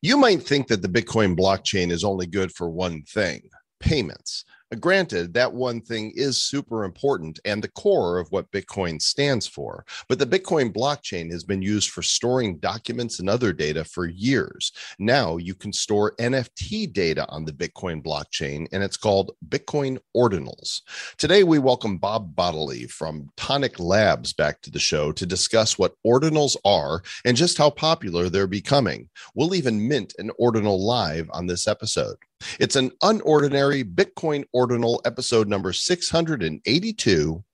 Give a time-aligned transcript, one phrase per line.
[0.00, 3.42] You might think that the Bitcoin blockchain is only good for one thing
[3.80, 4.44] payments.
[4.80, 9.86] Granted, that one thing is super important and the core of what Bitcoin stands for.
[10.10, 14.72] But the Bitcoin blockchain has been used for storing documents and other data for years.
[14.98, 20.82] Now you can store NFT data on the Bitcoin blockchain, and it's called Bitcoin Ordinals.
[21.16, 25.94] Today, we welcome Bob Bodily from Toniq Labs back to the show to discuss what
[26.06, 29.08] ordinals are and just how popular they're becoming.
[29.34, 32.18] We'll even mint an ordinal live on this episode.
[32.60, 37.44] It's an unordinary Bitcoin ordinal episode number 682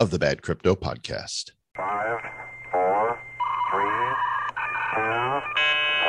[0.00, 1.52] of the Bad Crypto Podcast.
[1.76, 2.18] Five,
[2.72, 3.16] four,
[3.70, 4.10] three,
[4.96, 5.40] two,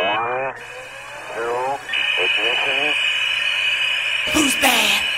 [0.01, 0.55] one,
[1.35, 1.79] zero,
[2.17, 2.93] ignition.
[4.33, 5.10] Who's bad?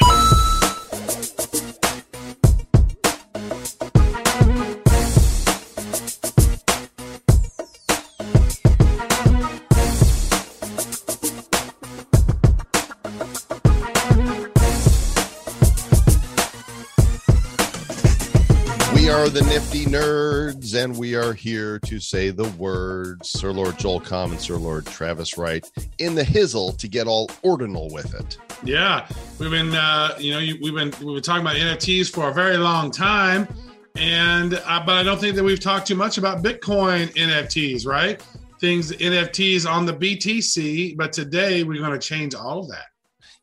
[19.94, 24.56] Nerds, and we are here to say the words Sir Lord Joel Comm and Sir
[24.56, 28.40] Lord Travis Wright in the hizzle to get all ordinal with it.
[28.64, 32.34] Yeah, we've been, uh, you know, we've been we've been talking about NFTs for a
[32.34, 33.48] very long time,
[33.96, 38.20] and uh, but I don't think that we've talked too much about Bitcoin NFTs, right?
[38.60, 42.93] Things NFTs on the BTC, but today we're going to change all of that.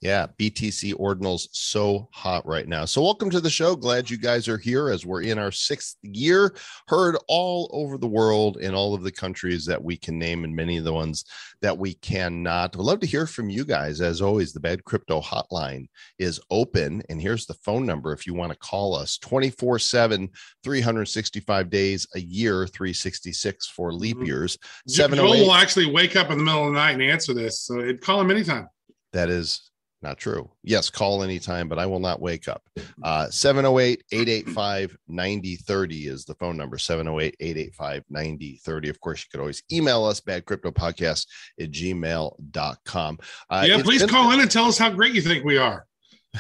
[0.01, 2.87] Yeah, BTC Ordinals so hot right now.
[2.87, 3.77] So, welcome to the show.
[3.77, 6.55] Glad you guys are here as we're in our sixth year,
[6.89, 10.56] heard all over the world in all of the countries that we can name and
[10.56, 11.27] many of the ones
[11.61, 12.75] that we cannot.
[12.75, 14.01] We'd love to hear from you guys.
[14.01, 15.84] As always, the Bad Crypto Hotline
[16.19, 17.03] is open.
[17.11, 20.31] And here's the phone number if you want to call us 24 7,
[20.65, 24.27] 365 days a year, 366 for leap Mhm.
[24.27, 24.56] years.
[24.89, 25.41] Jo- Joel 708.
[25.43, 28.19] will actually wake up in the middle of the night and answer this, so call
[28.23, 28.67] him anytime.
[29.12, 29.69] That is
[30.03, 30.51] not true.
[30.62, 32.62] Yes, call anytime, but I will not wake up.
[33.03, 38.89] Uh, 708 885 9030 is the phone number 708 885 9030.
[38.89, 41.27] Of course, you could always email us badcryptopodcast
[41.60, 43.19] at gmail.com.
[43.50, 45.87] Uh, yeah, please been- call in and tell us how great you think we are.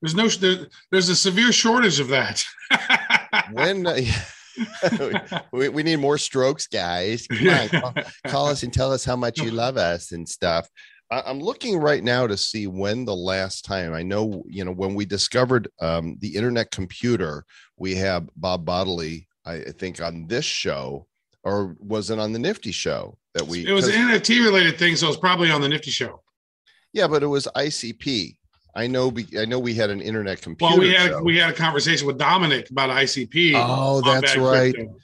[0.00, 2.44] There's no, there, there's a severe shortage of that.
[3.52, 4.00] When uh,
[5.52, 7.26] we, we need more strokes, guys.
[7.26, 7.94] Come on, call,
[8.26, 10.68] call us and tell us how much you love us and stuff.
[11.10, 14.94] I'm looking right now to see when the last time I know, you know, when
[14.94, 17.44] we discovered um, the internet computer,
[17.78, 21.06] we have Bob Bodily, I think, on this show,
[21.44, 23.66] or was it on the Nifty show that we?
[23.66, 26.22] it was NFT related thing, so it's probably on the Nifty show.
[26.92, 28.36] yeah, but it was ICP.
[28.74, 29.10] I know.
[29.10, 30.72] be- I know we had an internet computer.
[30.72, 31.22] Well, we had show.
[31.22, 33.52] we had a conversation with Dominic about ICP.
[33.56, 34.74] Oh, that's right.
[34.74, 34.94] Crypto.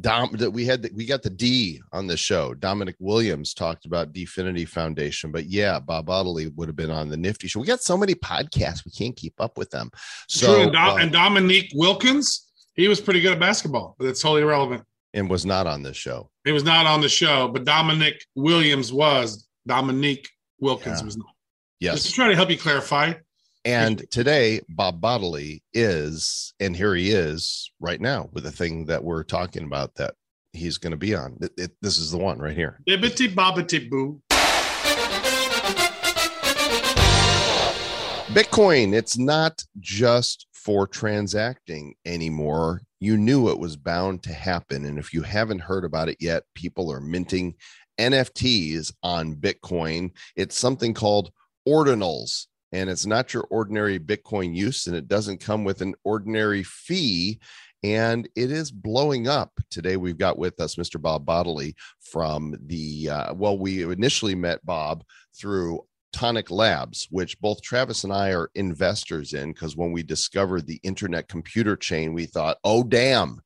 [0.00, 2.54] Dom that we had the, we got the D on the show.
[2.54, 7.16] Dominic Williams talked about DFINITY Foundation, but yeah, Bob Bodily would have been on the
[7.16, 7.58] Nifty show.
[7.58, 9.90] We got so many podcasts, we can't keep up with them.
[10.30, 14.06] True, So and, Dom, uh, and Dominique Wilkins, he was pretty good at basketball, but
[14.06, 14.84] it's totally irrelevant.
[15.12, 16.30] and was not on this show.
[16.44, 19.48] He was not on the show, but Dominic Williams was.
[19.66, 20.28] Dominique
[20.60, 21.04] Wilkins Yeah.
[21.04, 21.26] was not.
[21.80, 21.94] Yes.
[21.96, 23.14] Just to try to help you clarify.
[23.64, 29.04] And today, Bob Bodily is, and here he is right now with the thing that
[29.04, 30.14] we're talking about that
[30.54, 31.36] he's going to be on.
[31.42, 32.80] It- it- this is the one right here.
[32.88, 34.22] Bibbity bobbity boo.
[38.32, 42.80] Bitcoin, it's not just for transacting anymore.
[43.00, 44.84] You knew it was bound to happen.
[44.84, 47.54] And if you haven't heard about it yet, people are minting
[47.98, 50.12] NFTs on Bitcoin.
[50.36, 51.32] It's something called
[51.68, 56.62] ordinals, and it's not your ordinary Bitcoin use, and it doesn't come with an ordinary
[56.62, 57.40] fee.
[57.82, 59.52] And it is blowing up.
[59.70, 61.00] Today, we've got with us Mr.
[61.00, 65.02] Bob Bodily from the, uh, well, we initially met Bob
[65.34, 65.80] through
[66.14, 70.80] Toniq Labs, which both Travis and I are investors in, because when we discovered the
[70.82, 73.40] internet computer chain, we thought, oh, damn,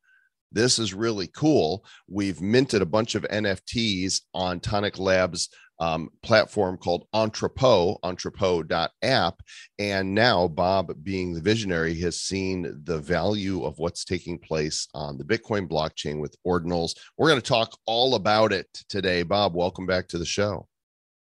[0.51, 1.85] this is really cool.
[2.09, 5.49] We've minted a bunch of NFTs on Toniq Labs
[5.79, 9.43] um, platform called Entrepot, entrepot.app.
[9.79, 15.19] And now Bob, being the visionary, has seen the value of what's taking place on
[15.19, 16.93] the Bitcoin blockchain with ordinals.
[17.19, 19.23] We're going to talk all about it today.
[19.23, 20.69] Bob, welcome back to the show.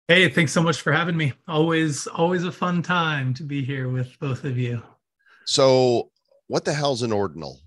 [0.08, 1.34] Hey, thanks so much for having me.
[1.46, 4.82] Always, always a fun time to be here with both of you.
[5.44, 6.10] So,
[6.46, 7.60] what the hell's an ordinal?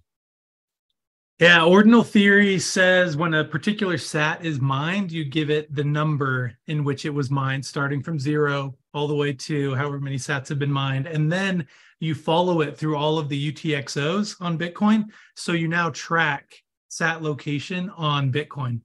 [1.42, 6.56] Yeah, ordinal theory says when a particular sat is mined, you give it the number
[6.68, 10.50] in which it was mined, starting from zero all the way to however many sats
[10.50, 11.08] have been mined.
[11.08, 11.66] And then
[12.00, 15.06] you follow it through all of the UTXOs on Bitcoin.
[15.36, 18.82] So you now track sat location on Bitcoin.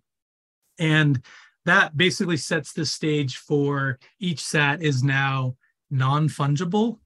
[0.79, 1.23] And
[1.67, 5.57] that basically sets the stage for each sat is now
[5.91, 7.01] non-fungible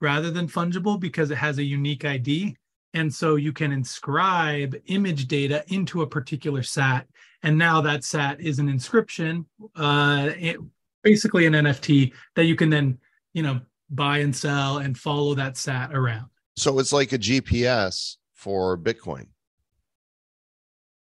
[0.00, 2.56] rather than fungible because it has a unique ID.
[2.94, 7.06] And so you can inscribe image data into a particular SAT.
[7.42, 9.46] And now that SAT is an inscription,
[9.76, 10.56] uh, it,
[11.02, 12.98] basically an NFT that you can then,
[13.34, 13.60] you know,
[13.90, 16.26] buy and sell and follow that SAT around.
[16.56, 19.26] So it's like a GPS for Bitcoin.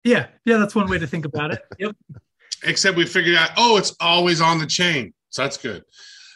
[0.03, 0.29] Yeah.
[0.45, 0.57] Yeah.
[0.57, 1.63] That's one way to think about it.
[1.79, 1.95] Yep.
[2.65, 5.13] Except we figured out, oh, it's always on the chain.
[5.31, 5.83] So that's good.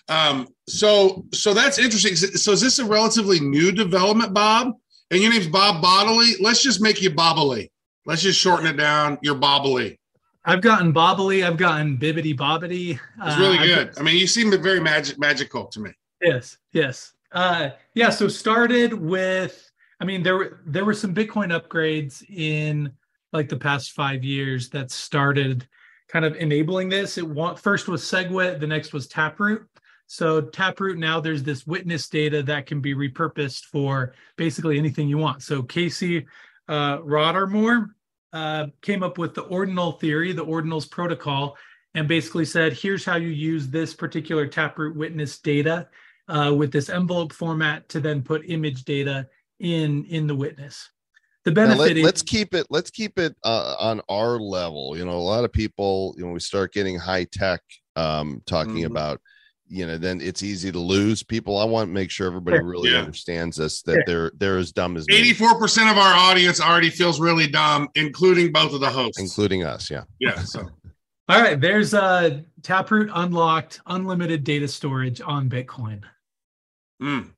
[0.08, 2.16] Um, so so that's interesting.
[2.16, 4.72] So is this a relatively new development, Bob?
[5.10, 6.32] And your name's Bob Bodily.
[6.40, 7.70] Let's just make you Bobbly.
[8.06, 9.18] Let's just shorten it down.
[9.22, 9.98] You're Bobbly.
[10.44, 11.44] I've gotten bobbly.
[11.44, 13.00] I've gotten bibbity bobbity.
[13.24, 13.98] It's really uh, good.
[13.98, 15.90] I mean, you seem very magic magical to me.
[16.22, 17.14] Yes, yes.
[17.32, 18.10] Uh, yeah.
[18.10, 19.68] So started with.
[20.00, 22.92] I mean, there were there were some Bitcoin upgrades in
[23.32, 25.66] like the past five years that started
[26.08, 27.18] kind of enabling this.
[27.18, 27.26] It
[27.58, 29.66] first was SegWit, the next was Taproot.
[30.06, 35.18] So Taproot now there's this witness data that can be repurposed for basically anything you
[35.18, 35.42] want.
[35.42, 36.26] So Casey
[36.68, 37.90] uh, Rodarmor
[38.32, 41.56] uh, came up with the ordinal theory, the ordinals protocol,
[41.94, 45.88] and basically said, here's how you use this particular Taproot witness data
[46.28, 49.28] uh, with this envelope format to then put image data
[49.60, 50.90] in in the witness.
[51.44, 54.96] The benefit let, us keep it let's keep it uh, on our level.
[54.96, 57.62] You know, a lot of people, you know, we start getting high tech
[57.94, 58.86] um, talking mm-hmm.
[58.86, 59.20] about
[59.68, 61.58] you know then it's easy to lose people.
[61.58, 62.98] I want to make sure everybody really yeah.
[62.98, 67.46] understands this that they're they're as dumb as 84% of our audience already feels really
[67.46, 69.20] dumb including both of the hosts.
[69.20, 70.04] Including us yeah.
[70.20, 70.60] Yeah so.
[71.28, 76.02] All right there's uh taproot unlocked unlimited data storage on bitcoin.
[77.02, 77.32] Mm.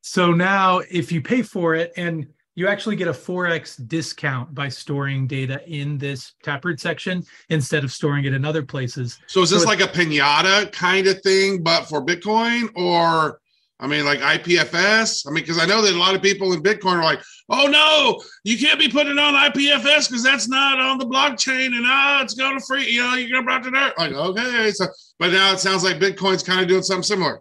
[0.00, 4.68] so now if you pay for it and you actually get a 4x discount by
[4.68, 9.18] storing data in this Taproot section instead of storing it in other places.
[9.26, 13.40] So is this so like a pinata kind of thing, but for Bitcoin or
[13.80, 15.26] I mean, like IPFS?
[15.26, 17.66] I mean, because I know that a lot of people in Bitcoin are like, oh
[17.66, 22.22] no, you can't be putting on IPFS because that's not on the blockchain and ah,
[22.22, 23.98] it's going to free, you know, you're going to brought to dirt.
[23.98, 24.70] Like, okay.
[24.70, 24.86] So,
[25.18, 27.40] but now it sounds like Bitcoin's kind of doing something similar.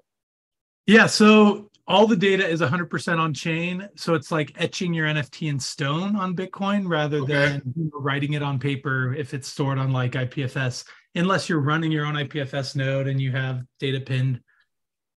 [0.88, 1.06] Yeah.
[1.06, 5.60] So all the data is 100% on chain so it's like etching your nft in
[5.60, 7.34] stone on bitcoin rather okay.
[7.34, 10.86] than you know, writing it on paper if it's stored on like ipfs
[11.16, 14.40] unless you're running your own ipfs node and you have data pinned.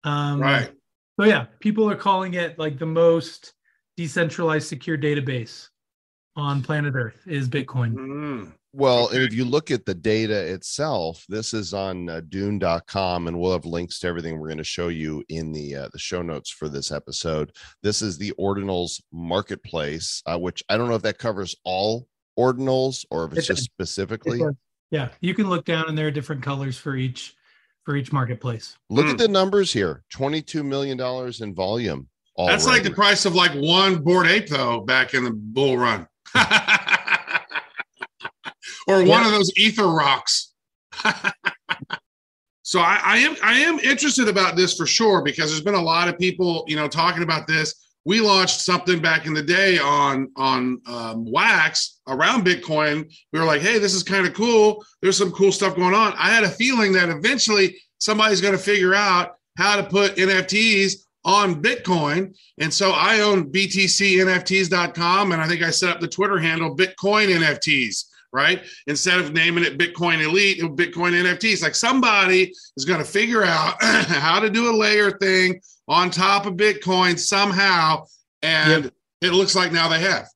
[0.04, 0.72] Um, right.
[1.20, 3.54] so yeah people are calling it like the most
[3.96, 5.70] decentralized secure database
[6.36, 8.52] on planet earth is bitcoin mm.
[8.76, 9.24] Well, okay.
[9.24, 13.66] if you look at the data itself, this is on uh, dune.com and we'll have
[13.66, 16.68] links to everything we're going to show you in the uh, the show notes for
[16.68, 17.52] this episode.
[17.84, 22.08] This is the ordinals marketplace, uh, which I don't know if that covers all
[22.38, 24.42] ordinals or if it's it just specifically.
[24.42, 24.56] It
[24.90, 27.36] yeah, you can look down and there are different colors for each
[27.84, 28.76] for each marketplace.
[28.90, 29.12] Look mm.
[29.12, 30.04] at the numbers here.
[30.10, 32.08] 22 million dollars in volume.
[32.38, 36.08] That's like the price of like one Bored Ape though back in the bull run.
[38.88, 39.08] or yeah.
[39.08, 40.54] one of those ether rocks.
[42.64, 45.82] so I, I, am I am interested about this for sure because there's been a
[45.82, 47.74] lot of people you know talking about this.
[48.06, 53.12] We launched something back in the day on on um, Wax around Bitcoin.
[53.32, 54.84] We were like, hey, this is kind of cool.
[55.02, 56.14] There's some cool stuff going on.
[56.18, 61.06] I had a feeling that eventually somebody's going to figure out how to put NFTs
[61.26, 62.36] on Bitcoin.
[62.60, 67.28] And so I own BTCNFTs.com and I think I set up the Twitter handle Bitcoin
[67.36, 68.64] NFTs right?
[68.88, 71.62] Instead of naming it Bitcoin Elite, Bitcoin NFTs.
[71.62, 76.46] Like somebody is going to figure out how to do a layer thing on top
[76.46, 78.06] of Bitcoin somehow.
[78.42, 78.94] And yep.
[79.22, 80.28] it looks like now they have.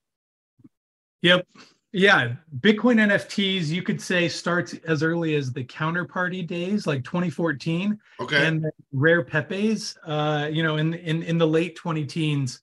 [1.23, 1.47] Yep.
[1.93, 2.33] Yeah.
[2.59, 7.97] Bitcoin NFTs, you could say starts as early as the counterparty days, like 2014.
[8.19, 8.45] Okay.
[8.45, 12.61] And rare Pepes, uh, you know, in, in, in the late 20 teens,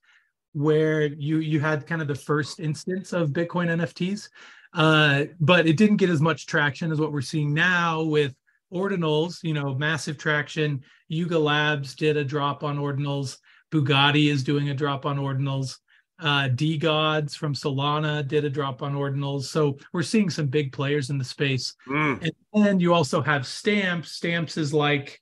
[0.53, 4.29] where you you had kind of the first instance of Bitcoin NFTs.
[4.73, 8.35] Uh, but it didn't get as much traction as what we're seeing now with
[8.73, 10.83] ordinals, you know, massive traction.
[11.09, 13.39] Yuga Labs did a drop on ordinals.
[13.73, 15.79] Bugatti is doing a drop on ordinals.
[16.21, 19.45] Uh, DeGods from Solana did a drop on ordinals.
[19.45, 21.75] So we're seeing some big players in the space.
[21.89, 22.31] Mm.
[22.53, 24.13] And then you also have Stamps.
[24.13, 25.21] Stamps is like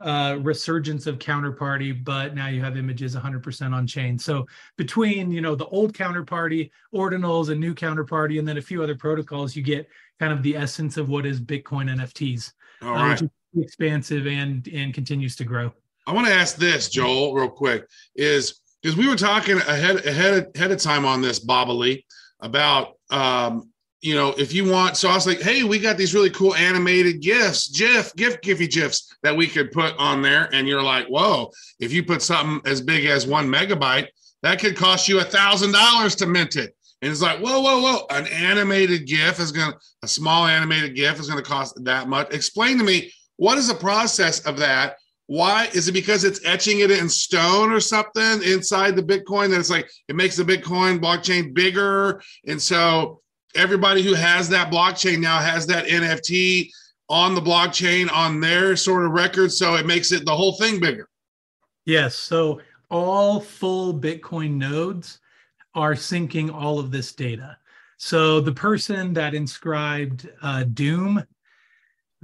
[0.00, 4.18] uh, resurgence of counterparty, but now you have images 100% on chain.
[4.18, 8.82] So between you know the old counterparty, ordinals, and new counterparty, and then a few
[8.82, 9.88] other protocols, you get
[10.20, 12.52] kind of the essence of what is Bitcoin NFTs,
[12.82, 13.22] All right.
[13.22, 13.26] uh,
[13.58, 15.72] expansive and and continues to grow.
[16.06, 20.50] I want to ask this, Joel, real quick, is because we were talking ahead ahead
[20.54, 22.04] ahead of time on this, Bobbly,
[22.40, 23.70] about um,
[24.06, 26.54] you know, if you want, so I was like, hey, we got these really cool
[26.54, 30.48] animated gifs, GIF, GIF, Giphy GIFs that we could put on there.
[30.54, 34.06] And you're like, whoa, if you put something as big as one megabyte,
[34.42, 36.76] that could cost you a thousand dollars to mint it.
[37.02, 38.06] And it's like, whoa, whoa, whoa.
[38.10, 42.32] An animated GIF is to, a small animated GIF is to cost that much.
[42.32, 44.98] Explain to me, what is the process of that?
[45.26, 49.58] Why is it because it's etching it in stone or something inside the Bitcoin that
[49.58, 52.22] it's like it makes the Bitcoin blockchain bigger?
[52.46, 53.20] And so
[53.54, 56.70] everybody who has that blockchain now has that NFT
[57.08, 59.52] on the blockchain on their sort of record.
[59.52, 61.08] So it makes it the whole thing bigger.
[61.84, 62.14] Yes.
[62.14, 65.20] So all full Bitcoin nodes
[65.74, 67.58] are syncing all of this data.
[67.98, 71.24] So the person that inscribed uh, Doom,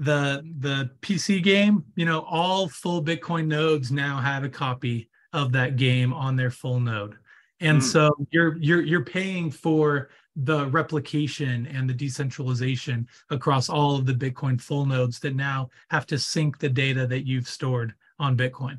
[0.05, 5.53] the the PC game, you know, all full Bitcoin nodes now have a copy of
[5.53, 7.17] that game on their full node,
[7.61, 7.85] and Mm.
[7.85, 14.15] so you're you're you're paying for the replication and the decentralization across all of the
[14.15, 18.79] Bitcoin full nodes that now have to sync the data that you've stored on Bitcoin.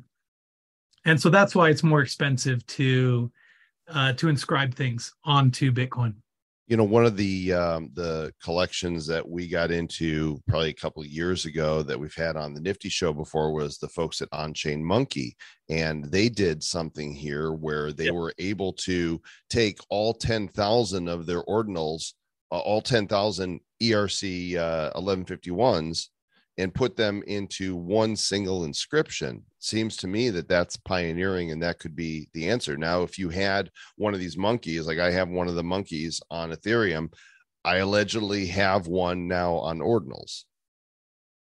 [1.04, 3.30] And so that's why it's more expensive to
[3.88, 6.14] uh, to inscribe things onto Bitcoin.
[6.66, 11.02] You know one of the um, the collections that we got into probably a couple
[11.02, 14.28] of years ago that we've had on the nifty show before was the folks at
[14.32, 15.36] on chain monkey
[15.68, 18.14] and they did something here where they Yep.
[18.14, 22.12] were able to take all 10,000 of their ordinals
[22.50, 26.08] uh, all 10,000 ERC uh, 1151s
[26.58, 31.78] and put them into one single inscription seems to me that that's pioneering and that
[31.78, 35.28] could be the answer now if you had one of these monkeys like i have
[35.28, 37.12] one of the monkeys on ethereum
[37.64, 40.44] i allegedly have one now on ordinals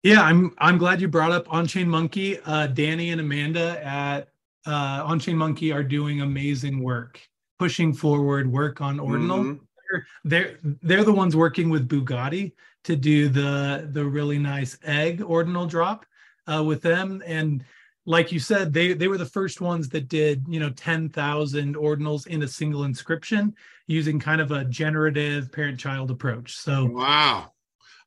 [0.03, 2.37] Yeah, I'm I'm glad you brought up On-Chain Monkey.
[2.45, 4.27] Uh, Danny and Amanda at
[4.67, 7.21] uh, On-Chain Monkey are doing amazing work,
[7.57, 9.39] pushing forward work on Ordinal.
[9.43, 9.59] Mhm.
[9.89, 12.51] They're, they're they're the ones working with Bugatti
[12.83, 16.05] to do the the really nice egg Ordinal drop
[16.47, 17.23] uh, with them.
[17.25, 17.63] And
[18.05, 21.75] like you said, they they were the first ones that did you know ten thousand
[21.75, 23.55] Ordinals in a single inscription
[23.87, 26.55] using kind of a generative parent-child approach.
[26.55, 27.51] So Wow.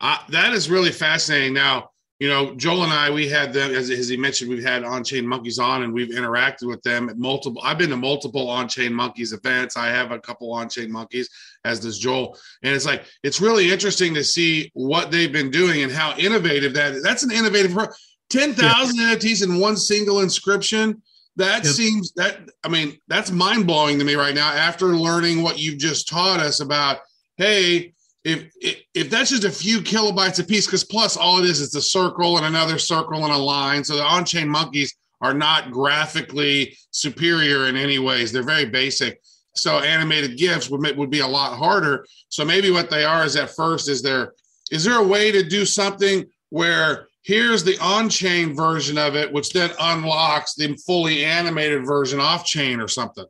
[0.01, 1.55] Uh, that is really fascinating.
[1.55, 4.85] Now, you know, Joel and I, we had them, as, as he mentioned, we've had
[4.85, 7.61] on chain monkeys on and we've interacted with them at multiple.
[7.63, 9.77] I've been to multiple on chain monkeys events.
[9.77, 11.29] I have a couple on chain monkeys,
[11.67, 12.39] as does Joel.
[12.63, 16.73] And it's like, it's really interesting to see what they've been doing and how innovative
[16.75, 17.03] that is.
[17.03, 17.89] That's an innovative, pro-
[18.31, 21.03] 10,000 NFTs in one single inscription.
[21.37, 21.75] That Yep.
[21.75, 25.77] seems that, I mean, that's mind blowing to me right now after learning what you've
[25.77, 27.01] just taught us about,
[27.37, 27.93] hey,
[28.27, 31.75] if if, that's just a few kilobytes a piece, because plus all it is is
[31.75, 33.85] a circle and another circle and a line.
[33.85, 38.33] So the on-chain monkeys are not graphically superior in any ways.
[38.33, 39.21] They're very basic.
[39.55, 42.05] So animated GIFs would would be a lot harder.
[42.29, 44.33] So maybe what they are is at first is there
[44.71, 49.53] is there a way to do something where here's the on-chain version of it, which
[49.53, 53.25] then unlocks the fully animated version off-chain or something.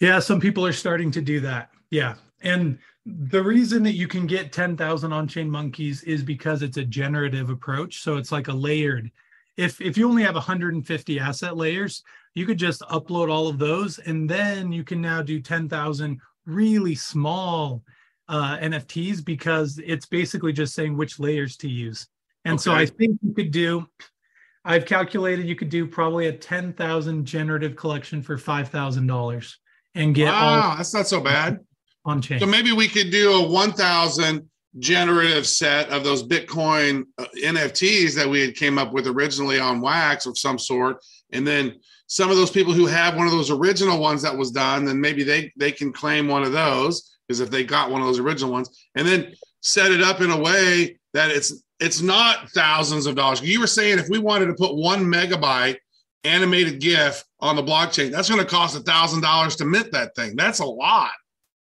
[0.00, 1.70] Yeah, some people are starting to do that.
[1.90, 2.14] Yeah.
[2.42, 7.50] And the reason that you can get 10,000 on-chain monkeys is because it's a generative
[7.50, 8.02] approach.
[8.02, 9.10] So it's like a layered.
[9.56, 12.02] If if you only have 150 asset layers,
[12.34, 16.94] you could just upload all of those and then you can now do 10,000 really
[16.94, 17.82] small
[18.28, 22.06] uh, NFTs because it's basically just saying which layers to use.
[22.44, 23.88] And so I think you could do
[24.64, 29.54] I've calculated you could do probably a 10,000 generative collection for $5,000
[29.94, 31.58] and get wow, all that's not so bad.
[32.08, 32.40] On chain.
[32.40, 34.48] So maybe we could do a 1,000
[34.78, 39.80] generative set of those Bitcoin uh, NFTs that we had came up with originally on
[39.80, 40.98] Wax of some sort,
[41.32, 44.50] and then some of those people who have one of those original ones that was
[44.50, 48.00] done, then maybe they they can claim one of those because if they got one
[48.00, 52.00] of those original ones, and then set it up in a way that it's it's
[52.00, 53.42] not thousands of dollars.
[53.42, 55.76] You were saying if we wanted to put one megabyte
[56.24, 60.14] animated GIF on the blockchain, that's going to cost a thousand dollars to mint that
[60.14, 60.34] thing.
[60.36, 61.12] That's a lot.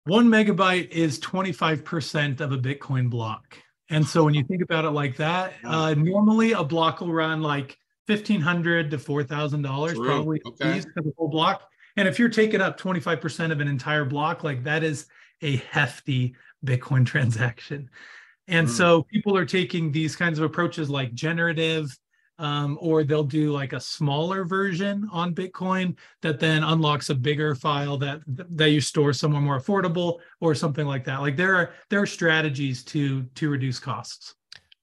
[0.08, 3.58] One megabyte is 25% of a Bitcoin block.
[3.90, 7.42] And so when you think about it like that, uh, normally a block will run
[7.42, 10.80] like 1,500 to $4,000 probably Okay.
[10.94, 11.70] for the whole block.
[11.98, 15.08] And if you're taking up 25% of an entire block, like that is
[15.42, 16.36] a hefty
[16.66, 17.90] Bitcoin transaction.
[18.48, 18.72] And Mm.
[18.72, 21.98] so people are taking these kinds of approaches like generative,
[22.39, 27.56] um, or they'll do like a smaller version on Bitcoin that then unlocks a bigger
[27.56, 31.22] file that that you store somewhere more affordable or something like that.
[31.22, 34.36] Like there are there are strategies to to reduce costs.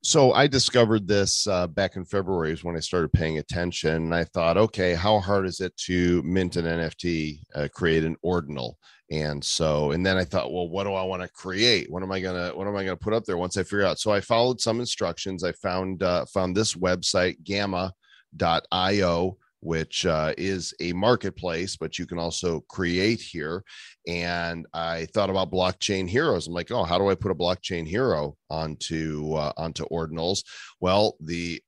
[0.03, 4.15] so i discovered this uh, back in february is when i started paying attention and
[4.15, 8.77] i thought okay how hard is it to mint an nft uh, create an ordinal
[9.15, 11.91] and so and then i thought well what do i want to create?
[11.91, 13.37] What am i gonna what am i gonna put up there?
[13.37, 15.45] Once i figure out so i followed some instructions.
[15.45, 22.19] I found uh, found this website gamma.io which uh, is a marketplace but you can
[22.19, 23.63] also create here.
[24.07, 26.47] And i thought about blockchain heroes.
[26.47, 30.43] I'm like oh how do i put a blockchain hero onto uh, onto ordinals?
[30.81, 31.63] Well the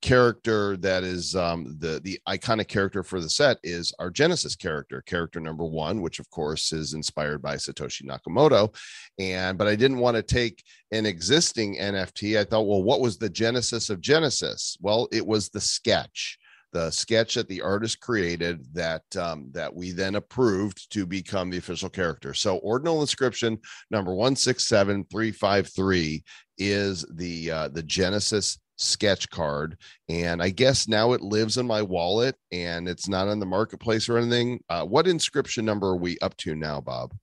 [0.00, 5.02] character that is um, the the iconic character for the set is our Genesis character,
[5.02, 8.74] character number one, which of course is inspired by Satoshi Nakamoto.
[9.18, 10.62] And but I didn't want to take
[10.92, 12.38] an existing NFT.
[12.38, 14.76] I thought, well, what was the genesis of Genesis?
[14.80, 16.38] Well, it was the sketch.
[16.72, 21.58] The sketch that the artist created that um, that we then approved to become the
[21.58, 22.34] official character.
[22.34, 23.58] So ordinal inscription
[23.90, 26.24] number one six seven three five three
[26.58, 29.76] is the uh, the Genesis sketch card.
[30.08, 34.08] And i guess now it lives in my wallet and it's not on the marketplace
[34.08, 34.60] or anything.
[34.68, 37.14] Uh, what inscription number are we up to now bob?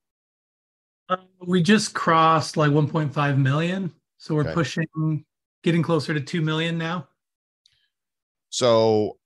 [1.09, 4.53] Uh, we just crossed like 1.5 million, so we're Okay.
[4.53, 5.23] pushing,
[5.63, 7.07] getting closer to 2 million now.
[8.49, 9.17] so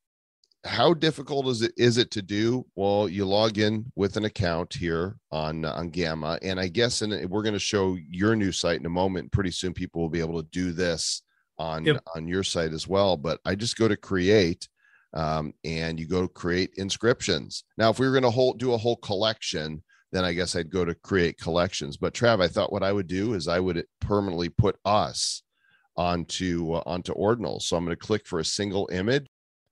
[0.65, 2.65] how difficult is it is it to do?
[2.75, 6.37] Well you log in with an account here on on gamma.
[6.41, 9.31] And i guess and we're going to show your new site in a moment.
[9.31, 11.21] Pretty soon people will be able to do this
[11.59, 12.01] on Yep.
[12.15, 14.67] on your site as well but i just go to create
[15.13, 18.73] um, and you go to create inscriptions now if we were going to hold do
[18.73, 22.71] a whole collection then i guess i'd go to create collections but trav i thought
[22.71, 25.43] what i would do is i would permanently put us
[25.97, 29.27] onto uh, onto ordinal so i'm going to click for a single image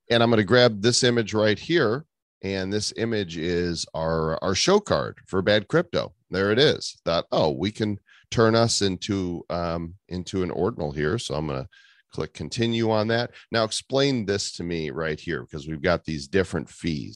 [0.09, 2.05] and I'm going to grab this image right here.
[2.43, 6.13] And this image is our our show card for bad crypto.
[6.29, 6.97] There it is.
[7.03, 7.99] That oh, we can
[8.31, 11.17] turn us into um, into an ordinal here.
[11.17, 11.69] So I'm going to
[12.11, 13.31] click continue on that.
[13.51, 17.15] Now explain this to me right here because we've got these different fees.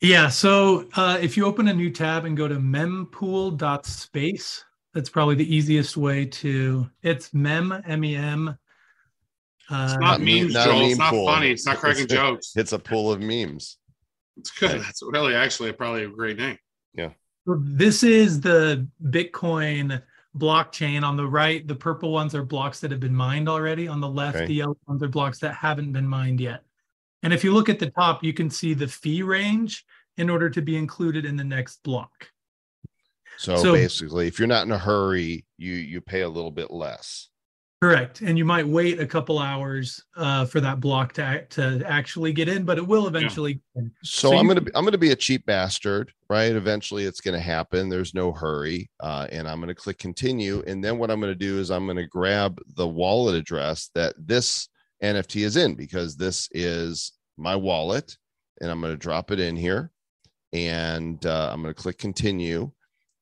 [0.00, 5.34] Yeah, so uh, if you open a new tab and go to mempool.space, that's probably
[5.36, 6.88] the easiest way to.
[7.02, 8.58] It's mem m e m.
[9.70, 10.80] It's Uh, not meme- memes, not a Joel.
[10.80, 11.26] meme It's not pool.
[11.26, 11.50] funny.
[11.50, 12.52] It's not cracking jokes.
[12.56, 13.78] It's a pool of memes.
[14.36, 14.80] It's good.
[14.80, 16.58] That's really actually probably a great name.
[16.92, 17.10] Yeah.
[17.46, 20.02] This is the Bitcoin
[20.36, 21.02] blockchain.
[21.02, 23.88] On the right, the purple ones are blocks that have been mined already.
[23.88, 24.46] On the left, Okay.
[24.46, 26.62] the yellow ones are blocks that haven't been mined yet.
[27.22, 29.84] And if you look at the top, you can see the fee range
[30.16, 32.30] in order to be included in the next block.
[33.36, 36.70] So, So- basically, if you're not in a hurry, you you pay a little bit
[36.70, 37.28] less.
[37.84, 38.22] Correct.
[38.22, 42.48] And you might wait a couple hours uh, for that block to, to actually get
[42.48, 43.54] in, but it will eventually.
[43.54, 43.92] get in.
[44.02, 46.52] So, So I'm you- gonna be, I'm gonna be a cheap bastard, right?
[46.52, 47.90] Eventually, it's gonna happen.
[47.90, 50.62] There's no hurry, uh, and I'm gonna click continue.
[50.66, 54.68] And then what I'm gonna do is I'm gonna grab the wallet address that this
[55.02, 58.16] NFT is in because this is my wallet,
[58.62, 59.90] and I'm gonna drop it in here,
[60.54, 62.70] and uh, I'm gonna click continue.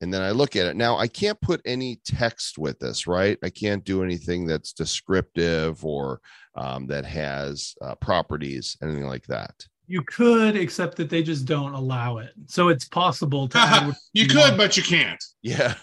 [0.02, 0.74] And then I look at it.
[0.76, 3.38] Now I can't put any text with this, right?
[3.44, 6.20] I can't do anything that's descriptive or
[6.56, 9.54] um, that has uh, properties, anything like that.
[9.86, 12.32] You could, except that they just don't allow it.
[12.46, 13.86] So it's possible to add.
[13.86, 14.50] what You want.
[14.50, 15.22] could, but you can't.
[15.40, 15.74] Yeah.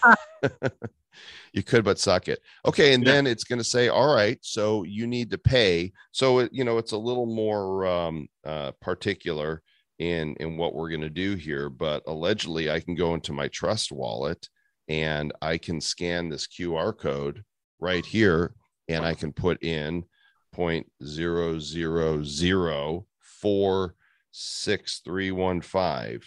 [1.53, 2.39] you could, but suck it.
[2.65, 2.93] Okay.
[2.93, 3.13] And Yeah.
[3.13, 5.91] then it's going to say, all right, so you need to pay.
[6.11, 9.61] So, it, you know, it's a little more um, uh, particular
[9.99, 11.69] in, in what we're going to do here.
[11.69, 14.49] But allegedly, I can go into my trust wallet
[14.87, 17.43] and I can scan this QR code
[17.79, 18.55] right here
[18.87, 20.03] and I can put in
[20.51, 23.93] point zero zero zero four
[24.31, 26.23] six three one five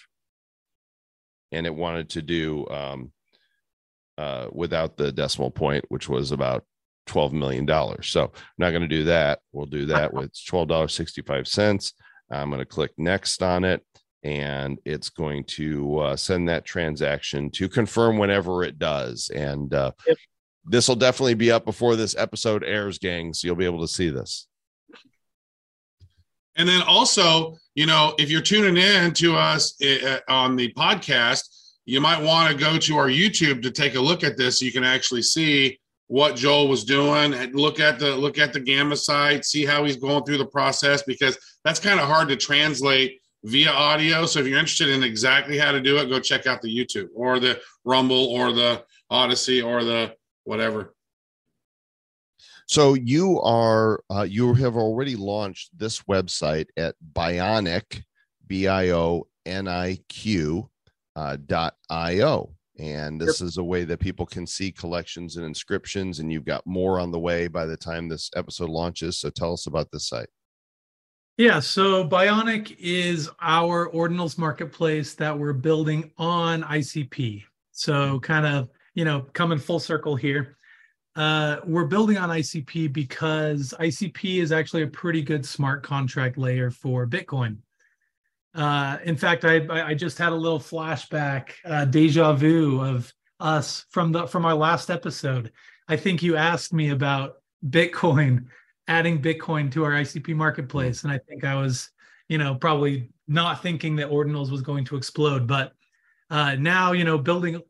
[1.51, 3.13] and it wanted to do um,
[4.19, 6.65] uh, without the decimal point, which was about
[7.09, 7.67] $12 million.
[8.03, 9.41] So I'm not going to do that.
[9.53, 11.93] We'll do that with $12.65.
[12.33, 13.85] I'm going to click next on it
[14.25, 19.31] and it's going to uh, send that transaction to confirm whenever it does.
[19.35, 20.17] And uh, Yep.
[20.65, 23.35] this will definitely be up before this episode airs, gang.
[23.35, 24.47] So you'll be able to see this.
[26.57, 31.49] And then also, you know, if you're tuning in to us uh, on the podcast,
[31.85, 34.65] you might want to go to our YouTube to take a look at this so
[34.65, 35.81] you can actually see
[36.13, 39.83] what Joel was doing and look at the look at the gamma site, see how
[39.83, 44.27] he's going through the process because that's kind of hard to translate via audio.
[44.27, 47.09] So if you're interested in exactly how to do it, go check out the YouTube
[47.15, 50.95] or the Rumble or the Odysee or the whatever.
[52.67, 58.03] So you are uh, you have already launched this website at Bioniq,
[58.47, 60.69] B I O N I Q
[61.17, 65.45] uh, dot I O, and this is a way that people can see collections and
[65.45, 66.19] inscriptions.
[66.19, 69.21] And you've got more on the way by the time this episode launches.
[69.21, 70.29] So tell us about this site.
[71.39, 77.45] Yeah, so Bioniq is our ordinals marketplace that we're building on ICP.
[77.73, 80.57] So kind of, you know, coming full circle here.
[81.15, 86.71] Uh, we're building on ICP because ICP is actually a pretty good smart contract layer
[86.71, 87.59] for Bitcoin.
[88.55, 93.87] Uh, in fact, I I just had a little flashback, uh, deja vu of us
[93.91, 95.53] from the from our last episode.
[95.89, 97.37] I think you asked me about
[97.69, 98.47] Bitcoin,
[98.89, 101.91] adding Bitcoin to our ICP marketplace, and I think I was,
[102.29, 105.73] you know, probably not thinking that ordinals was going to explode, but
[106.31, 107.61] uh, now you know building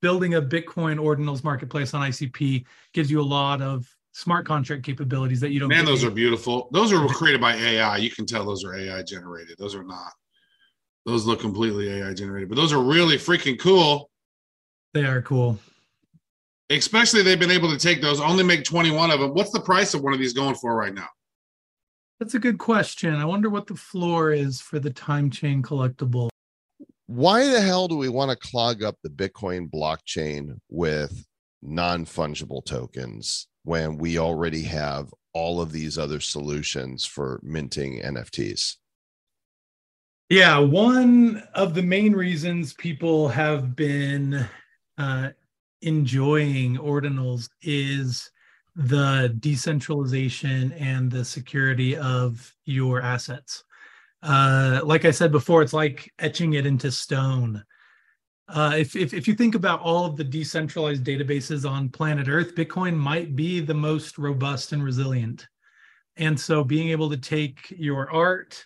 [0.00, 5.40] building a Bitcoin ordinals marketplace on ICP gives you a lot of smart contract capabilities
[5.40, 5.68] that you don't.
[5.68, 6.68] Man, those are beautiful.
[6.72, 7.98] Those are created by AI.
[7.98, 9.56] You can tell those are AI generated.
[9.58, 10.12] Those are not.
[11.06, 14.10] Those look completely AI generated, but those are really freaking cool.
[14.92, 15.58] they are cool.
[16.68, 19.34] Especially they've been able to take those, only make 21 of them.
[19.34, 21.08] What's the price of one of these going for right now?
[22.20, 23.14] That's a good question.
[23.14, 26.28] I wonder what the floor is for the time chain collectible.
[27.06, 31.26] Why the hell do we want to clog up the Bitcoin blockchain with
[31.62, 38.76] non fungible tokens when we already have all of these other solutions for minting NFTs?
[40.30, 44.46] Yeah, one of the main reasons people have been
[44.96, 45.30] uh,
[45.82, 48.30] enjoying ordinals is
[48.76, 53.64] the decentralization and the security of your assets.
[54.22, 57.64] Uh, like I said before, it's like etching it into stone.
[58.48, 62.54] Uh, if, if if you think about all of the decentralized databases on planet Earth,
[62.54, 65.48] Bitcoin might be the most robust and resilient.
[66.18, 68.64] And so, being able to take your art,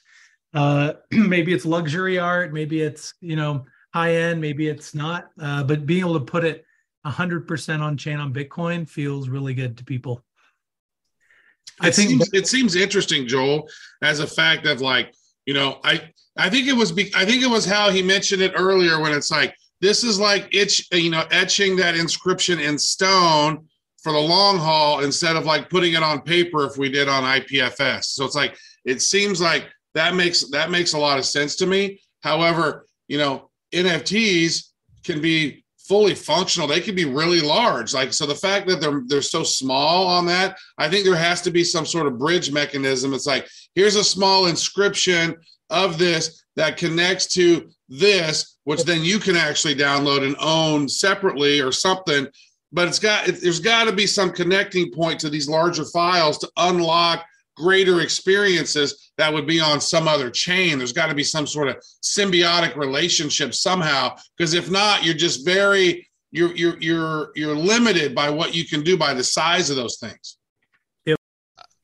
[0.55, 5.62] uh, maybe it's luxury art, maybe it's you know high end, maybe it's not, uh,
[5.62, 6.64] but being able to put it
[7.07, 10.25] 100% on chain on Bitcoin feels really good to people.
[11.81, 13.69] I It think seems, it seems interesting, Joel,
[14.03, 15.14] as a fact of like,
[15.47, 18.43] you know, I I think it was be, I think it was how he mentioned
[18.43, 22.79] it earlier when it's like this is like itch, you know, etching that inscription in
[22.79, 23.67] stone
[24.03, 27.23] for the long haul instead of like putting it on paper if we did on
[27.23, 28.05] IPFS.
[28.05, 31.67] So it's like it seems like that makes that makes a lot of sense to
[31.67, 32.01] me.
[32.23, 34.71] However, you know, NFTs
[35.05, 36.67] can be fully functional.
[36.67, 37.93] They can be really large.
[37.93, 41.43] Like so the fact that they're they're so small on that, I think there has
[41.43, 43.15] to be some sort of bridge mechanism.
[43.15, 45.37] It's like here's a small inscription
[45.71, 51.61] of this that connects to this, which then you can actually download and own separately
[51.61, 52.27] or something.
[52.73, 56.39] But it's got it, there's got to be some connecting point to these larger files
[56.39, 57.25] to unlock
[57.57, 60.79] greater experiences that would be on some other chain.
[60.79, 65.45] There's got to be some sort of symbiotic relationship somehow, because if not, you're just
[65.45, 69.77] very you're you're you're you're limited by what you can do by the size of
[69.77, 70.37] those things.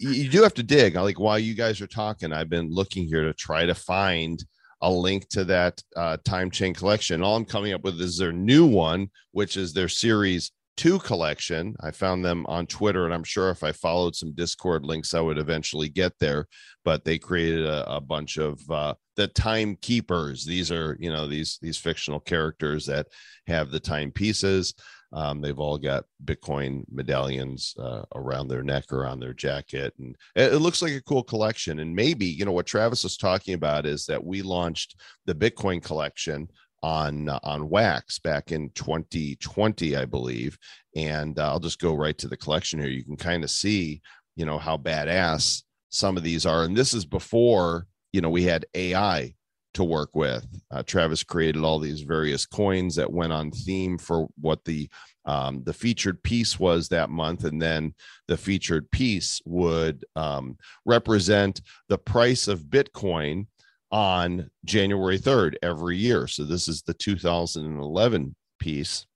[0.01, 0.97] you, you do have to dig.
[0.97, 4.43] Like while you guys are talking, I've been looking here to try to find
[4.83, 7.23] a link to that uh, time chain collection.
[7.23, 11.77] All I'm coming up with is their new one, which is their series two collection.
[11.81, 15.21] I found them on Twitter, and I'm sure if I followed some Discord links, I
[15.21, 16.47] would eventually get there.
[16.85, 20.45] But they created a, a bunch of uh, the timekeepers.
[20.45, 23.07] These are you know these these fictional characters that
[23.47, 24.75] have the timepieces.
[25.13, 30.17] Um, they've all got Bitcoin medallions uh, around their neck or on their jacket, and
[30.37, 31.81] it, it looks like a cool collection.
[31.81, 35.83] And maybe you know what Travis was talking about is that we launched the Bitcoin
[35.83, 36.49] collection
[36.83, 40.59] on uh, on Wax back in 2020, I believe.
[40.97, 42.89] And uh, I'll just go right to the collection here.
[42.89, 44.01] You can kind of see,
[44.37, 46.65] you know, how badass some of these are.
[46.65, 49.35] And this is before you know we had AI
[49.75, 50.47] to work with.
[50.71, 54.89] Uh, Travis created all these various coins that went on theme for what the
[55.27, 57.95] um, the featured piece was that month, and then
[58.27, 63.47] the featured piece would um, represent the price of Bitcoin
[63.91, 66.27] on January 3rd every year.
[66.27, 69.07] So this is the 2011 piece.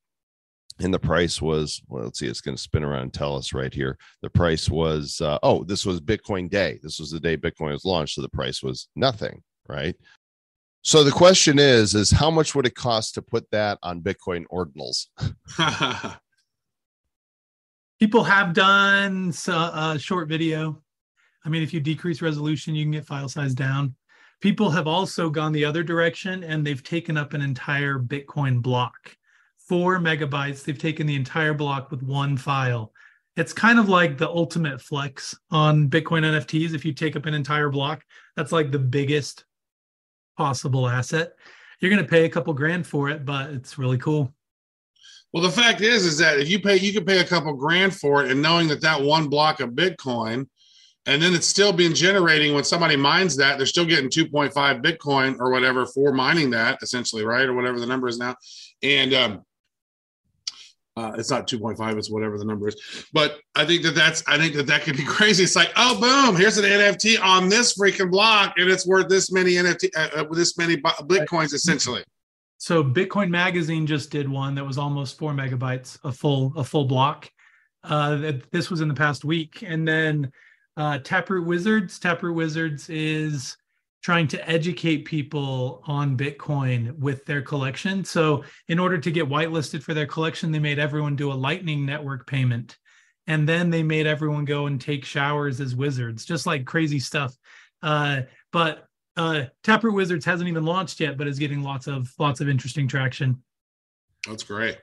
[0.80, 3.52] And the price was, well, let's see, it's going to spin around and tell us
[3.52, 3.96] right here.
[4.22, 6.80] The price was, uh, oh, this was Bitcoin Day.
[6.82, 8.16] This was the day Bitcoin was launched.
[8.16, 9.94] So the price was nothing, right?
[10.82, 14.44] So the question is, is how much would it cost to put that on Bitcoin
[14.52, 15.06] ordinals?
[18.00, 20.82] people have done a short video.
[21.44, 23.94] I mean, if you decrease resolution, you can get file size down.
[24.44, 29.16] People have also gone the other direction and they've taken up an entire Bitcoin block,
[29.56, 30.62] four megabytes.
[30.62, 32.92] They've taken the entire block with one file.
[33.38, 36.74] It's kind of like the ultimate flex on Bitcoin NFTs.
[36.74, 38.04] If you take up an entire block,
[38.36, 39.46] that's like the biggest
[40.36, 41.32] possible asset.
[41.80, 44.30] You're going to pay a couple grand for it, but it's really cool.
[45.32, 47.96] Well, the fact is, is that if you pay, you can pay a couple grand
[47.96, 50.48] for it, and knowing that that one block of Bitcoin,
[51.06, 55.38] and then it's still being generating when somebody mines that, they're still getting 2.5 Bitcoin
[55.38, 58.34] or whatever for mining that, essentially, right, or whatever the number is now.
[58.82, 59.44] And um,
[60.96, 62.76] Uh, it's not 2.5, it's whatever the number is.
[63.12, 65.42] But I think that that's, I think that that could be crazy.
[65.42, 69.32] It's like, oh, boom, here's an NFT on this freaking block, and it's worth this
[69.32, 72.04] many NFT, uh, uh, this many bitcoins essentially.
[72.58, 76.84] So Bitcoin Magazine just did one that was almost four megabytes, a full a full
[76.84, 77.28] block.
[77.82, 80.32] Uh, that this was in the past week, and then
[80.76, 81.98] uh, Taproot Wizards.
[81.98, 83.56] Taproot Wizards is
[84.02, 88.04] trying to educate people on Bitcoin with their collection.
[88.04, 91.86] So, in order to get whitelisted for their collection, they made everyone do a Lightning
[91.86, 92.76] Network payment.
[93.26, 97.34] And then they made everyone go and take showers as wizards, just like crazy stuff.
[97.82, 102.40] Uh, but uh, Taproot Wizards hasn't even launched yet, but is getting lots of lots
[102.40, 103.42] of interesting traction.
[104.26, 104.78] That's great.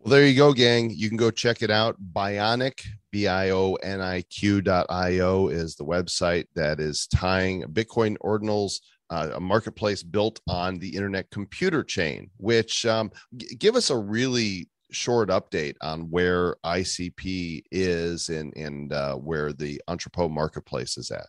[0.00, 0.88] Well, there you go, gang.
[0.88, 1.94] You can go check it out.
[2.14, 4.24] Bioniq, B I O N I
[4.88, 10.78] I O is the website that is tying Bitcoin ordinals, uh, a marketplace built on
[10.78, 16.56] the internet computer chain, which um, g- give us a really short update on where
[16.64, 21.28] ICP is and, and uh, where the Entrepot marketplace is at.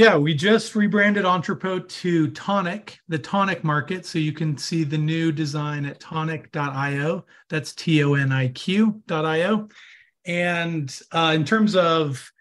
[0.00, 4.06] Yeah, we just rebranded Entrepot to Toniq, the Toniq market.
[4.06, 7.26] So you can see the new design at toniq.io.
[7.50, 9.68] That's T O N I Q.io.
[10.24, 12.32] And uh, in terms of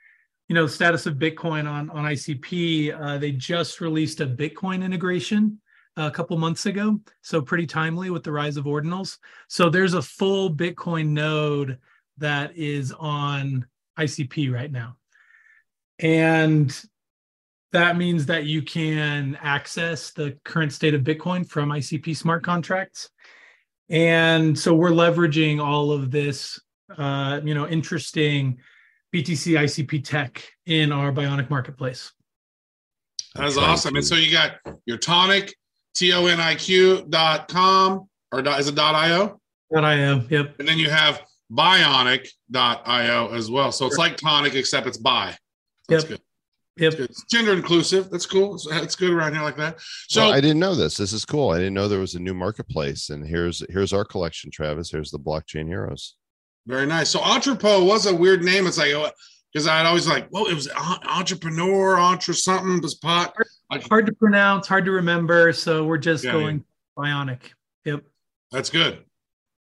[0.47, 5.59] you know status of Bitcoin on on ICP, uh, they just released a Bitcoin integration
[5.97, 9.17] a couple months ago, so pretty timely with the rise of ordinals.
[9.49, 11.77] So there's a full Bitcoin node
[12.19, 13.67] that is on
[13.97, 14.95] ICP right now,
[15.99, 16.73] and
[17.71, 23.09] that means that you can access the current state of Bitcoin from ICP smart contracts.
[23.89, 26.59] And so we're leveraging all of this,
[26.97, 28.57] uh, you know, interesting
[29.13, 32.11] BTC ICP tech in our Bioniq marketplace.
[33.35, 33.95] That is Trying awesome.
[33.95, 35.51] And so you got your Toniq,
[35.95, 39.39] T O N I Q dot com, or dot, is it dot .io?
[39.71, 40.23] That .io.
[40.29, 40.59] Yep.
[40.59, 43.71] And then you have bioniq.io as well.
[43.71, 45.35] So it's like Toniq, except it's bi.
[45.87, 46.19] That's Yep.
[46.79, 46.93] Good.
[46.97, 47.09] Yep.
[47.09, 48.09] It's gender inclusive.
[48.09, 48.55] That's cool.
[48.55, 49.79] It's, it's good around here like that.
[50.07, 50.95] So well, I didn't know this.
[50.97, 51.49] This is cool.
[51.49, 53.09] I didn't know there was a new marketplace.
[53.09, 54.89] And here's here's our collection, Travis.
[54.89, 56.15] Here's the blockchain heroes.
[56.67, 57.09] very nice.
[57.09, 58.65] So entrepot was a weird name.
[58.65, 59.09] It's like oh,
[59.53, 60.69] because I'd always like, well, it was
[61.09, 63.33] entrepreneur, entre something, was pot.
[63.71, 65.51] Like Hard to pronounce, hard to remember.
[65.53, 66.63] So we're just Yeah, going
[66.97, 67.39] Bioniq.
[67.85, 68.03] Yep.
[68.51, 69.03] that's good.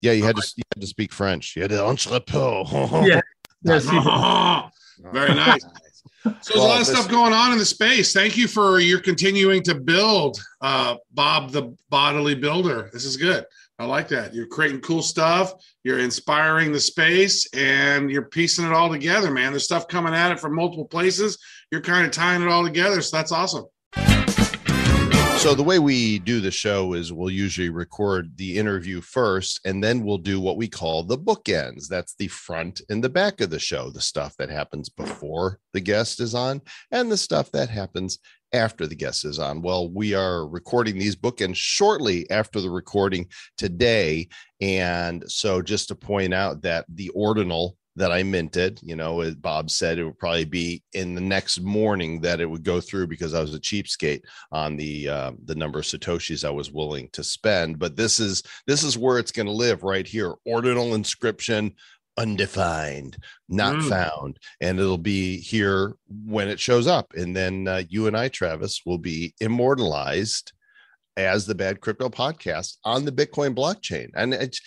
[0.02, 1.56] Yeah, you had to you had to speak French.
[1.56, 2.68] You had to entrepot.
[3.08, 3.22] Yeah.
[3.64, 3.86] Yes.
[5.12, 5.64] Very nice.
[6.24, 8.14] So there's Well, a lot of this- stuff going on in the space.
[8.14, 12.90] Thank you for your continuing to build, uh, Bob the bodily builder.
[12.94, 13.46] This is good.
[13.78, 14.34] I like that.
[14.34, 15.52] You're creating cool stuff.
[15.84, 19.52] You're inspiring the space, and you're piecing it all together, man.
[19.52, 21.38] There's stuff coming at it from multiple places.
[21.72, 23.02] You're kind of tying it all together.
[23.02, 23.66] So that's awesome.
[25.38, 29.84] So the way we do the show is we'll usually record the interview first, and
[29.84, 31.88] then we'll do what we call the bookends.
[31.88, 35.82] That's the front and the back of the show, the stuff that happens before the
[35.82, 38.18] guest is on, and the stuff that happens
[38.54, 39.62] after the guest is on.
[39.62, 44.30] Well, we are recording these bookends shortly after the recording today.
[44.62, 49.36] And so just to point out that the ordinal that I minted, you know, as
[49.36, 53.08] Bob said, it would probably be in the next morning that it would go through
[53.08, 57.10] because I was a cheapskate on the uh, the number of satoshis I was willing
[57.14, 57.80] to spend.
[57.80, 60.34] But this is this is where it's going to live right here.
[60.46, 61.74] Ordinal inscription,
[62.18, 63.90] undefined, not Mm.
[63.90, 67.14] found, and it'll be here when it shows up.
[67.16, 70.52] And then uh, you and I, Travis, will be immortalized
[71.18, 74.10] as the Bad Crypto Podcast on the Bitcoin blockchain.
[74.16, 74.60] And it's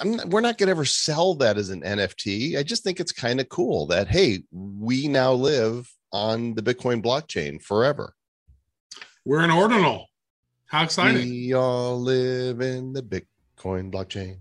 [0.00, 2.56] I'm not, we're not going to ever sell that as an NFT.
[2.58, 7.02] I just think it's kind of cool that hey, we now live on the Bitcoin
[7.02, 8.14] blockchain forever.
[9.24, 10.06] We're an ordinal.
[10.66, 11.28] How exciting!
[11.28, 14.38] We all live in the Bitcoin blockchain.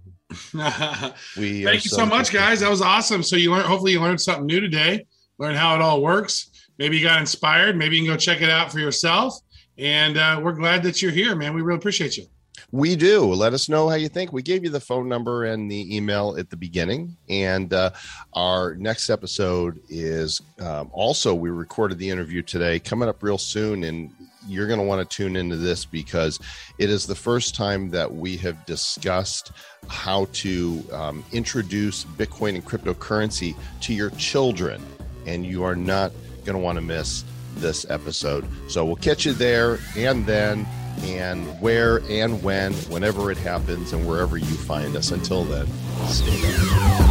[1.37, 2.61] We Thank you so much, guys.
[2.61, 3.21] That was awesome.
[3.21, 3.65] So you learned.
[3.65, 5.05] Hopefully, you learned something new today.
[5.37, 6.51] Learn how it all works.
[6.77, 7.75] Maybe you got inspired.
[7.75, 9.35] Maybe you can go check it out for yourself.
[9.77, 11.53] And uh, we're glad that you're here, man.
[11.53, 12.25] We really appreciate you.
[12.71, 13.25] We do.
[13.25, 14.31] Let us know how you think.
[14.31, 17.17] We gave you the phone number and the email at the beginning.
[17.29, 17.91] And uh,
[18.33, 23.83] our next episode is um, also, we recorded the interview today, coming up real soon.
[23.83, 24.11] And
[24.47, 26.39] you're going to want to tune into this because
[26.77, 29.51] it is the first time that we have discussed
[29.87, 34.81] how to um, introduce Bitcoin and cryptocurrency to your children.
[35.25, 36.11] And you are not
[36.45, 37.23] going to want to miss
[37.55, 38.45] this episode.
[38.67, 40.65] So we'll catch you there and then
[41.03, 45.11] and where and when, whenever it happens, and wherever you find us.
[45.11, 45.67] Until then,
[46.07, 47.10] stay tuned.